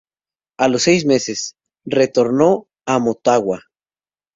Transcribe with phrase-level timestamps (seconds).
[0.57, 3.61] A los seis meses, retornó a Motagua.